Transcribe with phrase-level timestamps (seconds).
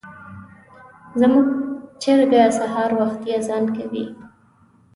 [1.19, 1.45] زموږ
[2.01, 4.05] چرګه سهار وختي اذان کوي.